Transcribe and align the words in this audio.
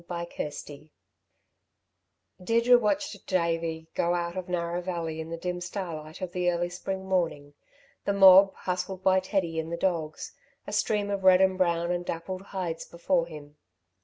CHAPTER 0.09 0.45
XXXIX 0.45 0.89
Deirdre 2.43 2.77
watched 2.79 3.27
Davey 3.27 3.85
going 3.93 4.19
out 4.19 4.35
of 4.35 4.49
Narrow 4.49 4.81
Valley 4.81 5.19
in 5.21 5.29
the 5.29 5.37
dim 5.37 5.61
starlight 5.61 6.21
of 6.21 6.31
the 6.31 6.49
early 6.49 6.69
spring 6.69 7.07
morning, 7.07 7.53
the 8.05 8.13
mob, 8.13 8.55
hustled 8.55 9.03
by 9.03 9.19
Teddy 9.19 9.59
and 9.59 9.71
the 9.71 9.77
dogs, 9.77 10.33
a 10.65 10.73
stream 10.73 11.11
of 11.11 11.23
red 11.23 11.39
and 11.39 11.55
brown 11.55 11.91
and 11.91 12.03
dappled 12.03 12.41
hides 12.41 12.83
before 12.83 13.27
him. 13.27 13.57